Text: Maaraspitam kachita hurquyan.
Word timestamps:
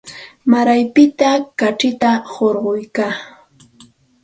Maaraspitam 0.51 1.39
kachita 1.59 2.11
hurquyan. 2.31 3.13